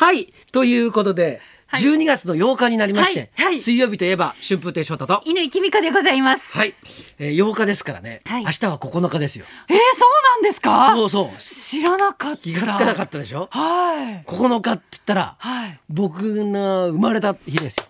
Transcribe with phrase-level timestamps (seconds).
[0.00, 0.32] はい。
[0.52, 1.82] ということで、はい。
[1.82, 3.60] 12月の8日になりまして、はいはい。
[3.60, 5.22] 水曜日といえば春風亭昇太と。
[5.24, 6.52] 犬きみかでございます。
[6.52, 6.74] はい、
[7.18, 8.44] えー、8日ですからね、はい。
[8.44, 9.44] 明日は9日ですよ。
[9.68, 10.94] えー、そうなんですか？
[10.94, 11.38] そうそう。
[11.40, 12.36] 知らなかった。
[12.36, 13.48] 気がつかなかったでしょ？
[13.50, 14.24] はい。
[14.24, 15.80] 9日って言ったらはい。
[15.88, 17.84] 僕が生まれた日ですよ。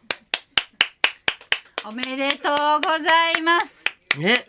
[1.87, 3.85] おめでとうございます。
[4.19, 4.47] ね。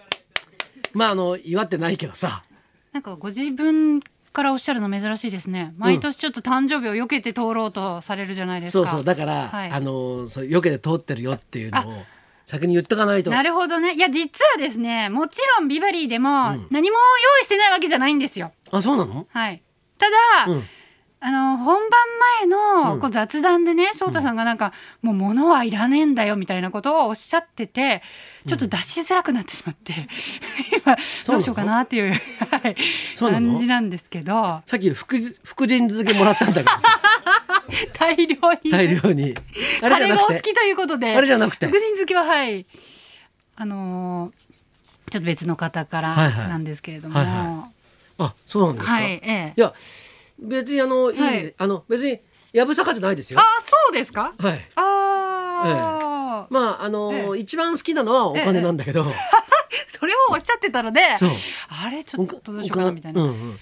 [0.93, 2.43] まああの祝ってないけどさ。
[2.93, 3.99] なんかご自分
[4.31, 5.73] からおっしゃるの珍しいですね。
[5.77, 8.87] 毎年ちょっと誕生日を避けて通ろうとされるじゃないですか。
[8.87, 12.03] そうそうだから、はいあのそうよけで通ってるよっていうのを
[12.45, 13.93] 先に言っとかないとなるほどね。
[13.93, 18.51] いや実はですね、もちろんビバリーでもん何も用意してないわけじゃないんですよ。
[18.71, 19.27] あそうなの？
[19.29, 19.61] はい。
[19.97, 20.07] た
[20.45, 20.63] だ、うん
[21.21, 21.99] あの本番
[22.39, 22.57] 前の
[22.99, 28.01] こう雑談でね翔太さんがなんか、もう物はいらねえんだよみたいなことをおっしゃってて
[28.47, 30.07] ちょっと出しづらくなってしまって、
[30.83, 30.95] 今
[31.27, 32.19] どうしようかなっていう、
[33.19, 34.61] 感じなんですけど。
[34.65, 36.79] さっき福福神漬けもらったんだけどさ。
[37.93, 38.71] 大量に。
[38.71, 39.35] 大量に。
[39.81, 41.67] あれカレーがお好きということであれじゃなくて。
[41.67, 42.65] 福神漬けははい。
[43.55, 44.49] あのー
[45.09, 46.49] ちょっと別の方からはいはい。
[46.49, 47.69] なんですけれども、はいは
[48.19, 49.53] あそうなんですか、はいええ。
[49.55, 49.73] いや
[50.39, 51.53] 別にあのいいはい。
[51.57, 52.19] あの別に
[52.53, 53.39] やぶさかじゃないですよ。
[53.39, 53.43] あ。
[53.65, 54.33] そうですか？
[54.37, 54.59] はい。
[54.75, 59.05] ああ、まああの、え一番好きなのはお金なんだけど、
[59.99, 61.29] それをおっしゃってたのでそう。
[61.69, 63.59] あれちょっとどうしようかおなみたいな、うんうん。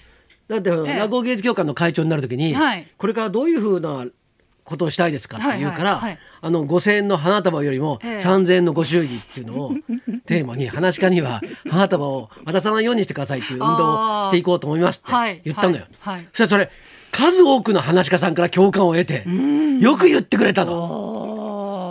[0.48, 2.86] だって、え落語芸術協会の会長になるときに、はい。
[2.96, 4.06] これからどういうふうな
[4.64, 8.16] ことをしたいですかって言うから、はいはいはいあの5,000円の花束よりもええ。
[8.18, 9.72] 3,000円のご祝儀っていうのを
[10.24, 15.82] テーマに話し家には花束を渡さないようにしてくださいっていう運動をしていこうと思いますって言ったのよ。
[15.98, 16.22] はいはい。
[16.22, 16.28] はい。
[16.32, 16.70] そしたらそれ
[17.18, 19.24] 数多くの話し家さんから共感を得て
[19.80, 20.72] よく言ってくれたの。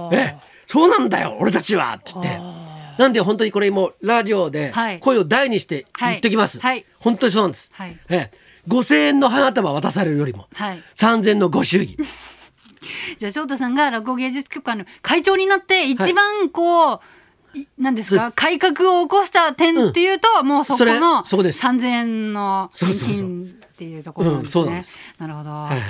[0.08, 0.16] おー。
[0.16, 0.36] ええ、
[0.67, 1.94] そうなんだよ俺たちは。
[1.95, 2.39] って言って。
[2.97, 5.00] なんで本当にこれもうラジオではい。
[5.00, 6.59] 声を大にして言ってきます。
[6.59, 6.75] はい。
[6.75, 7.69] はい本当にそうなんです。
[7.73, 7.97] はい。
[8.09, 10.84] ええ、5,000円の花束渡されるよりも、はい。
[10.95, 11.97] 3,000円のご祝儀。
[13.17, 17.00] じゃあ翔太さんが落語芸術協会の会長になって一番こう、
[17.58, 18.31] いなんですか？
[18.34, 21.66] 改革を起こした点っていうと、もうそこのそうです。
[21.66, 23.28] 3000円の現そうそうそう。
[23.28, 24.63] 金っていうところなんですね。
[24.63, 25.51] うんなすなるほど。
[25.51, 25.85] はいは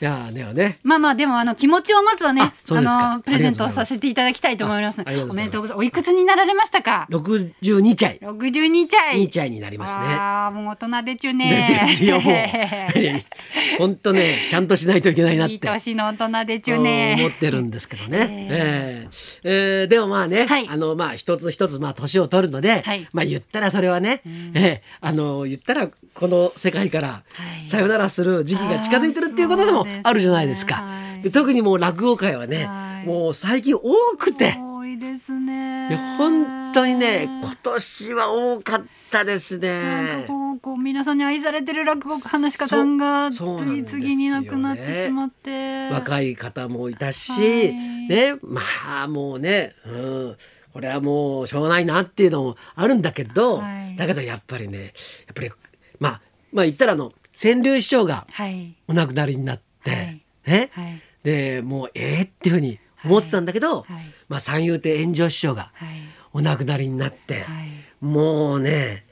[0.00, 0.04] い。
[0.04, 0.78] いやーねはね。
[0.82, 8.18] まあまあでもあの気持ちをまずはねあのプレゼントさせていただきたいと思いますおめでとうございますおいくつになられましたか？62歳。
[8.20, 10.00] 62歳2歳になりますね。
[10.00, 12.34] ああもう大人でちゅねねですよもう。
[13.78, 15.68] 本当ねちゃんとしないといけないなっいいて。
[15.68, 18.48] 年の大人でちゅ思ねってるんですけどね。
[18.50, 19.08] え
[19.44, 24.20] ええーでもまあね、はいあのまあ一つ一つまあ年を取るので、はいまあ言ったらそれはね、
[24.54, 27.22] ええあの言ったらこの世界からは
[27.64, 30.76] いさよならする時期が近づいてるっていうことでもあるじゃないですか。
[30.76, 31.22] はい。
[31.22, 33.06] で特にもう落語界はね、はい。
[33.06, 33.80] もう最近多
[34.18, 34.56] くて。
[34.58, 36.16] 多いですね。
[36.18, 40.24] 本当にね今年は多かったですね。
[40.26, 45.88] こうこう皆さんに愛されてる落語話し家さんが次々に亡くなってしまって。
[45.90, 47.72] 若い方もいたし、はい。
[48.08, 48.62] ねま
[49.02, 50.36] あもうね、うん、
[50.72, 53.96] これはもうしょうがないなっていうのもあるんだけど、はい。
[53.96, 54.92] だけどやっぱりねやっ
[55.34, 55.50] ぱり
[55.98, 56.20] まあ
[56.52, 58.74] まあ言ったらあの川柳師匠がはい。
[58.88, 61.02] お亡くなりになって、はいね、はい。
[61.22, 63.86] でもうええっていうふうに思ってたんだけど、はい。
[64.28, 65.88] まあ三遊亭炎上師匠がはい。
[66.32, 68.04] お亡くなりになって、はい。
[68.04, 69.06] もうね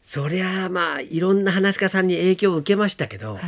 [0.00, 3.42] そりゃあまあいろんな話し家さんに影響を受けましたけど、はい。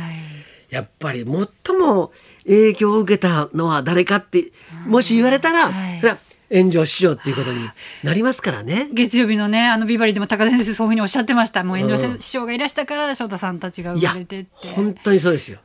[0.69, 2.11] やっぱり最も
[2.45, 4.51] 影響を受けたのは誰かって
[4.87, 5.99] もし言われたら、はい。
[5.99, 6.17] それは
[6.53, 7.67] 炎上師匠っていうことに
[8.03, 8.87] なりますからね。
[8.93, 11.63] 月曜日のねあのビバリーでも高田先生そういうふうにおっしゃってました。
[11.63, 11.91] もう遠うん。
[11.93, 14.67] 慮師匠がいらしたから翔太さんたちが生まれてって。
[14.75, 15.59] 本当にそうですよ。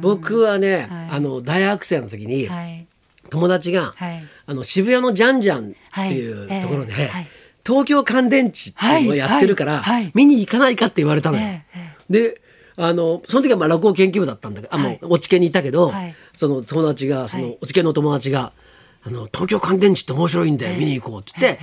[0.00, 1.08] 僕はね、はい。
[1.12, 2.86] あの大学生の時にはい。
[3.30, 4.24] 友達が、はい。
[4.46, 6.62] あの渋谷のジャンジャンっていうはい。
[6.62, 7.28] ところで、ええはい。
[7.66, 11.42] 東京乾電池っていうのをやってるから、見に行かないかって言われたのよ。
[11.44, 12.40] えええで
[12.76, 14.98] あのその時はまあ落語研究部だったんだけど、あはい。
[15.02, 16.14] もうお知見にいたけど、はい。
[16.34, 17.46] その友達がそはい。
[17.46, 18.52] のお知見の友達が
[19.02, 21.62] 「あの東京乾電池って面白いんで見に行こう」って言って、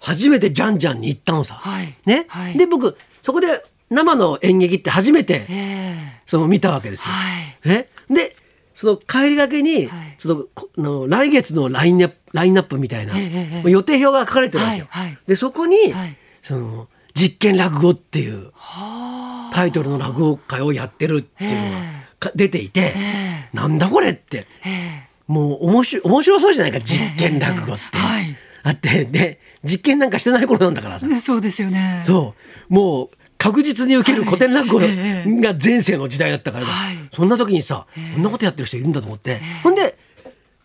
[0.00, 1.54] 初めてジャンジャンに行ったのさ。
[1.54, 1.94] はい。
[2.06, 2.26] ね。
[2.28, 2.58] はい。
[2.58, 7.14] で僕そこで生の演劇って初めてえその見たわけですよ。
[7.14, 7.68] はい。
[7.68, 8.36] ね、で
[8.74, 10.14] その帰りがけに、はい。
[10.18, 13.18] その来月のラインナップラインナップみたいな、
[13.68, 14.86] 予定表が書かれてるわけよ。
[15.26, 16.16] でそこに、はい。
[16.42, 21.80] その実験落語っていうはタイトルの落語会をやってるっていうの
[22.20, 23.48] が出ていて、え。
[23.52, 24.46] なんだこれって。
[24.64, 27.82] ええもう面白い面白そうじゃないか実験落語って。
[27.94, 28.36] ええはい。
[28.64, 32.02] あってで実験なんかしてない頃なんだからさ、えそうですよね。
[32.04, 32.34] そ
[32.70, 32.74] う。
[32.74, 34.86] もう確実に受ける古典落語が
[35.62, 36.96] 前世の時代だったからさ、はい。
[37.14, 39.96] そんな時にさ、こんなことやってる人いるんだと思って、ほんで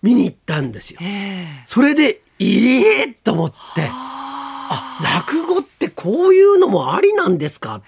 [0.02, 1.00] 見に行ったんですよ。
[1.02, 1.64] ええ。
[1.66, 3.56] それでいいと思って。
[3.90, 7.88] あ落語ってこういうのもありなんですかって。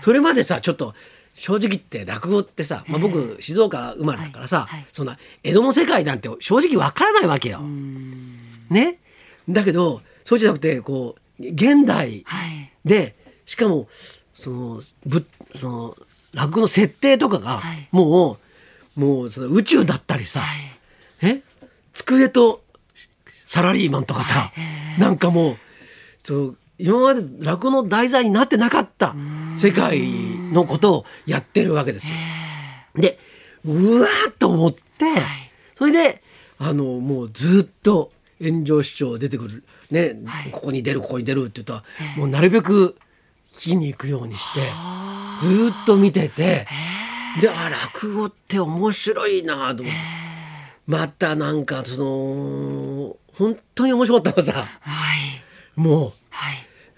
[0.00, 0.94] それまでさちょっと
[1.34, 7.60] 正直言って落語ってさ、まあ、僕静岡生まれだからさ、そんな江戸の世界なんて正直わからないわけよ。
[8.70, 8.98] ね、
[9.48, 12.72] だけどそうじゃなくてこう現代はい。
[12.84, 13.16] で
[13.46, 13.88] しかも
[14.36, 15.96] そのぶその
[16.32, 17.88] 落語の設定とかがはい。
[17.92, 18.38] も
[18.96, 20.58] う、もうその宇宙だったりさ、はい。
[21.22, 21.42] え？
[21.92, 22.62] 机と
[23.46, 24.52] サラリーマンとかさ、
[24.98, 25.56] なんかもう
[26.24, 29.14] そう今まで落語の題材になってなかった
[29.56, 30.00] 世界
[30.54, 32.16] のことをやってるわけですよ。
[32.94, 33.18] で
[33.64, 34.80] うわーっと思って、
[35.76, 36.22] それで
[36.58, 40.16] あのもうずっと炎上主張出てくる、ね
[40.52, 42.96] ここに出るここに出るって言ったら、もうなるべく
[43.52, 44.60] 聞きに行くようにして
[45.40, 46.66] ずっと見てて
[47.40, 50.00] であ落語って面白いなと思って。
[50.86, 54.68] またなんかその本当に面白かったのさ。
[54.80, 55.80] はい。
[55.80, 56.12] もう。
[56.28, 56.56] はい。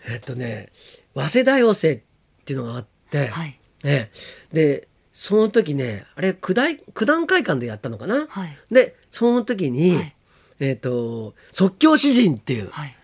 [0.09, 0.71] えっとね
[1.15, 2.01] 早稲田寄せっ
[2.45, 3.59] ていうのがあって、はい。
[3.85, 4.11] え
[4.53, 4.55] え。
[4.55, 8.57] でその時ねあれ九大九段会館でやったのかな、はい。
[8.71, 10.17] でその時に、はい。
[10.61, 12.97] えっ、と即興詩人っていう、はい。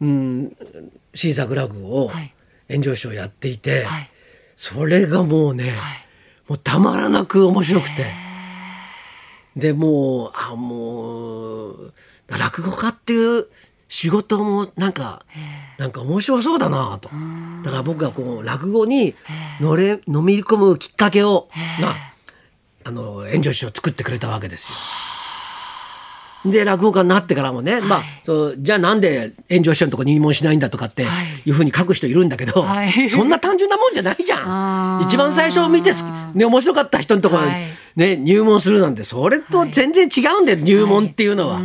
[0.00, 0.56] うん
[1.14, 2.34] 新作落語をはい。
[2.70, 4.10] 炎上師匠やっていて、はい。
[4.56, 5.76] それがもうね、はい。
[6.48, 8.28] もうたまらなく面白くて。
[9.56, 11.92] でもうあもう
[12.28, 13.46] 落語家っていう
[13.88, 15.24] 仕事もなんか
[15.78, 17.08] なんか面白そうだなと。
[17.64, 19.14] だから僕がこう落語に
[19.60, 21.48] のれのめり込むきっかけを
[21.80, 21.94] な
[22.84, 24.76] あの炎上師匠作ってくれたわけですよ。
[26.44, 31.26] で落語家になってからもね、まあそうじゃあなんで炎上師匠のとこ入門しないんだとかってはい。
[31.46, 33.10] いうふうに書く人いるんだけど、はい。
[33.10, 35.02] そんな単純なもんじゃないじゃん。
[35.02, 37.66] 一番最初見てすね面白かった人のところにはい。
[37.96, 41.60] ね入門するなんてそれと全然違うんだよ、入門っていうのは。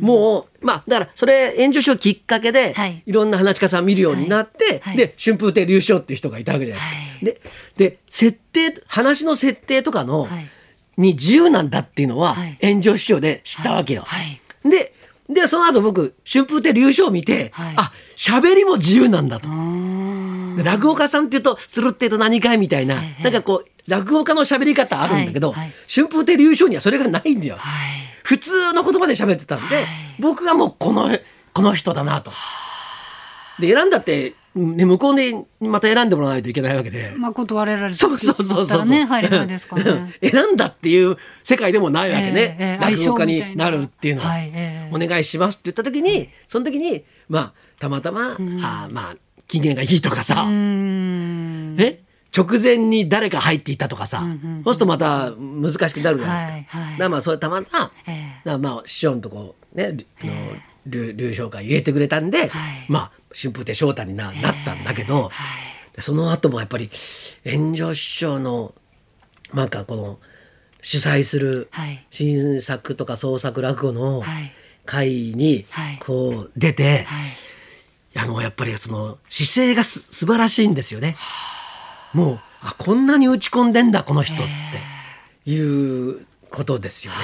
[0.00, 3.02] もうまあだからそれ炎上師匠きっかけで、はい。
[3.06, 4.80] い、ろんな話し家さん見るようになって、はい。
[4.80, 4.96] はい。
[4.96, 6.84] で春風亭流昇っていう人がいたわけじゃない
[7.24, 7.46] ですか。
[7.46, 7.78] はい。
[7.78, 10.48] でで設定話の設定とかの、はい。
[10.96, 12.58] に自由なんだっていうのは、はい。
[12.62, 14.02] 炎上師匠で知ったわけよ。
[14.06, 14.40] はい。
[14.68, 14.94] で
[15.28, 17.74] でその後僕春風亭流昇を見て、はい。
[17.76, 19.48] あ喋りも自由なんだと。
[20.62, 23.22] 落語家さんっていうとするっていうと何かいみたいな、はい。
[23.22, 25.60] なんかこう落語家の喋り方あるんだけど、はい。
[25.60, 25.74] はい。
[25.88, 27.56] 春風亭流昇にはそれがないんだよ。
[27.56, 29.84] ーはい普通の言葉で喋ってたんで、はい
[30.20, 31.18] 僕がもうこの
[31.52, 32.30] この人だなと。
[33.58, 37.12] で選んだって、ね、向こうでまた選んでもらわないといけないわけで。
[37.16, 38.86] まあ断られるそうそうそうそう。
[38.86, 42.30] ね入れないですかね選んだっていう世界でもないわけね。
[42.30, 44.28] ええええ落語家になるっていうのは。
[44.28, 49.16] はいええお願いしますって言った時に、その時に、まあ、たまたま、あーまあ、
[49.48, 52.00] 機嫌がいいとかさ、うーんね、
[52.36, 54.24] 直前に誰か入っていたとかさ、
[54.64, 56.78] そうするとまた難しくなるじゃないですか。
[56.78, 56.92] はいはい。
[56.92, 58.40] だからまあそれたまたま、ええ。
[58.44, 60.32] だからまあ師匠のとこね、りあの
[60.86, 62.86] 流流昇会入れてくれたんで、はい。
[62.88, 65.30] まあ春風亭昇太にな,、なったんだけど、
[65.98, 66.90] その後もやっぱり
[67.44, 68.74] 炎上師匠の
[69.52, 70.18] なんかこの
[70.82, 72.06] 主催するはい。
[72.10, 74.52] 新作とか創作落語のはい。
[74.86, 75.98] 会にはい。
[75.98, 77.30] こう出て、はい。
[78.16, 81.16] あのやっぱりその姿勢がす素晴らしいんですよね。
[82.12, 84.36] もうあこんなに打ち込んでんだこの人っ
[85.44, 87.18] ていうことですよね。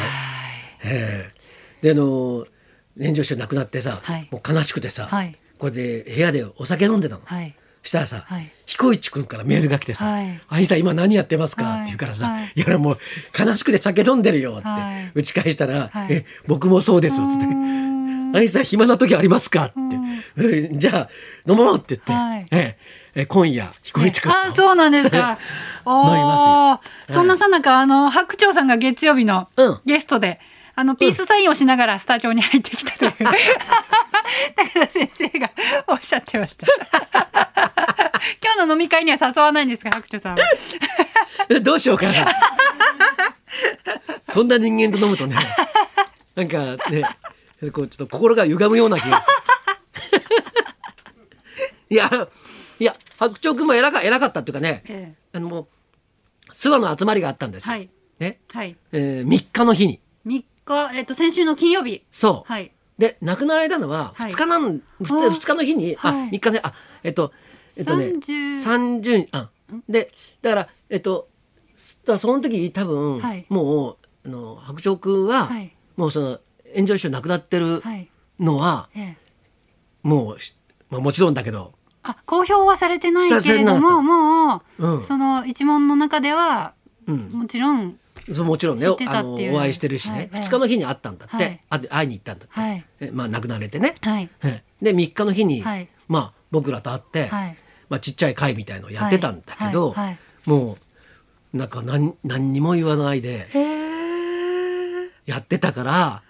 [0.85, 1.37] ええ。
[1.83, 2.47] であの
[2.99, 4.29] 炎上師匠亡くなってさ、はい。
[4.31, 5.37] もう悲しくてさ、はい。
[5.59, 7.21] これで部屋でお酒飲んでたの。
[7.25, 7.55] はい。
[7.83, 8.51] したらさ、はい。
[8.67, 11.81] 彦一君からメールが来てさはい「兄さん今何やってますか?」はい。
[11.83, 12.99] って言うからさ「はいい、や俺もう
[13.39, 15.13] 悲しくて酒飲んでるよ」ってはい。
[15.15, 17.45] 打ち返したら「はいえ僕もそうです」っつって
[18.37, 19.73] 「兄さん暇な時ありますか?」って
[20.39, 22.47] 「えじゃあ飲もう」って言って、はい。
[22.51, 25.39] えええ今夜彦一君あ、そうなんですか。
[25.87, 29.81] お飲みまーそんなさなか、あの、白鳥さんが月曜日のうん。
[29.87, 30.39] ゲストで、
[30.75, 33.13] あの、ピースサインをしながらスタジオに入ってきたという、
[34.55, 35.51] 高田先生が
[35.87, 36.67] おっしゃってました。
[38.45, 40.45] 今日の飲み会には誘わないんですか、白鳥さんは？
[41.49, 42.13] え どうしようかな。
[44.29, 45.37] そんな人間と飲むとね
[46.35, 46.59] なんか
[46.91, 47.03] ね
[47.73, 50.23] こうちょっと心が歪むような気がする。
[51.89, 52.11] いや
[52.79, 55.61] いや白鳥くんも偉か偉かったっていうかね、えあのも
[56.49, 57.89] う諏訪の集まりがあったんですよ、はい。
[58.19, 58.41] ね。
[58.53, 58.77] はい。
[58.93, 60.01] えー、3日の日に。
[60.27, 62.05] 3日、えっと、先週の金曜日。
[62.11, 62.73] そう、はい。
[62.99, 64.31] で亡くなられたのははい。
[64.31, 66.31] 2日なん、二あ2日の日に、あはい。
[66.31, 67.33] 3日ねあえっと
[67.77, 69.51] えっとね30 30あ
[69.89, 71.29] でだからえっと
[72.05, 73.47] だその時多分、はい。
[73.49, 75.73] もうあの白鳥くんは、はい。
[75.97, 76.41] もうその
[76.75, 78.09] 炎上師匠亡くなってるはい。
[78.39, 79.17] のは、ええ。
[80.03, 80.55] もうし、
[80.91, 81.73] まあ、もちろんだけど、
[82.11, 85.03] あ、公表はされてないさけれども、もう、うん。
[85.05, 86.75] その一問の中では、
[87.07, 87.99] うん、もちろん、
[88.33, 91.89] そうもちろんねあのお会いしてるしね、はい2日の日に会ったんだって、はい。
[91.89, 92.85] 会いに行ったんだって、はい。
[93.01, 94.29] えまあ亡くなられてね、はい。
[94.43, 95.89] えで3日の日に、はい。
[96.09, 97.57] まあ僕らと会って、はい。
[97.89, 100.07] まあ、ちっちゃい会みたいのをやってたんだけど、はい。
[100.07, 100.19] はい。
[100.47, 100.77] も
[101.55, 103.49] うなんか何何にも言わないで。
[105.27, 106.23] やってたから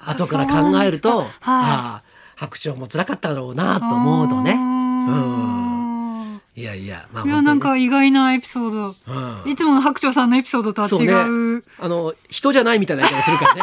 [0.00, 1.28] 後から考えると、はい。
[1.28, 2.02] ああ
[2.36, 4.69] 白鳥も辛かっただろうなと思うとね。
[5.06, 5.10] う
[6.36, 6.40] ん。
[6.56, 8.94] いやいやまあいやなんか意外なエピソード。
[9.44, 11.64] うんいつもの白鳥さんのエピソードとはそう違ねう。
[11.78, 13.62] あの人じゃないみたいな言い方するからね。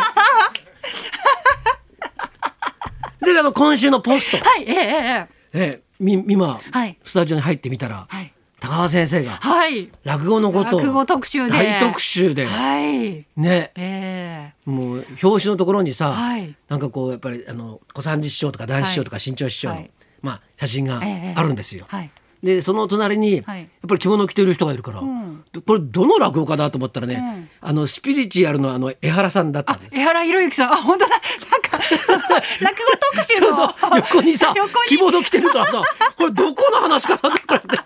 [3.33, 8.33] であの今週のポスト、はい、えええええみ今、はいスタジオに入ってみたら、はい。
[8.59, 9.89] 高川先生がはい。
[10.03, 11.51] 落語のことを落語特集で。
[11.51, 13.25] 大特集で、はい。
[13.35, 21.85] ねええもう表紙のところにさ、はいなんかこうやっぱりあの小三治師匠とか男子師匠とかはい新潮師匠の、はいまあ、写真がええあるんですよ。
[21.87, 22.11] はい。
[22.43, 29.97] でその隣に、はいやっぱり着物を着てる人がいるから、んこれどの落語家だと思ったらね、うんあのスピリチュアルのあの江原さんだったんです。
[29.97, 31.11] 江原博之さん、あ、本当だ。
[31.11, 33.55] なんか、落語特集の
[33.89, 35.81] ど横にさ 横に着物着てるからさ
[36.15, 37.77] これどこの話かなってこれって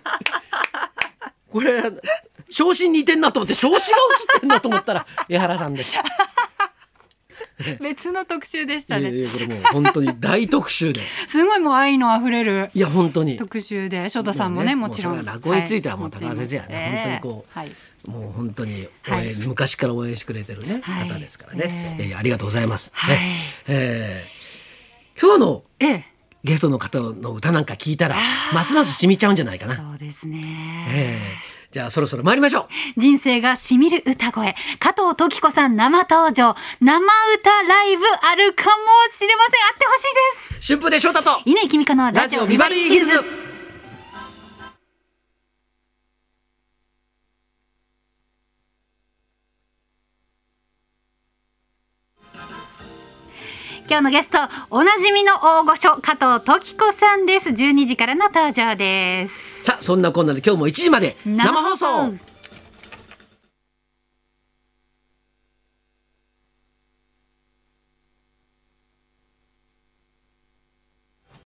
[1.51, 1.83] これ
[2.49, 3.99] 昇進似てんなと思って昇進が
[4.35, 6.03] 映ってんなと思ったら江原さんでした。
[7.81, 9.09] 別の特集でしたね。
[9.11, 15.23] いやいやこれもう本当に大特集で すごいもう愛のあふれるいや本当に特集で、翔太さんもね、もちろん。
[15.25, 17.71] 落語についてはもうはい高橋先生はね、本当にこう、はい。
[18.07, 22.91] もう本当に応はい援、昔から応援してくれてるね、はい方ですからね、えええーありがとうございます。
[22.93, 23.35] はいね
[23.67, 26.05] えー今日のええ。
[26.43, 28.15] ゲストの方の歌なんか聞いたら
[28.51, 29.75] ますます染みちゃうんじゃないかな。
[29.75, 30.87] そうですね。
[30.89, 32.99] えーじゃあそろそろ参りましょう。
[32.99, 34.55] 人生がしみる歌声。
[34.79, 36.53] 加藤登紀子さん生登場。
[36.81, 38.71] 生歌ライブあるかも
[39.13, 39.63] しれません。
[39.63, 40.67] あってほしいです。
[40.73, 41.41] 春風で翔太と。
[41.45, 43.11] 稲井君香のララジオビババリーヒルズ。
[53.87, 54.37] 今日のゲスト
[54.69, 57.49] おなじみの大御所加藤登紀子さんです。
[57.49, 62.13] 12時からの登場ですさあそんなこんなで今日も1時まで生放送。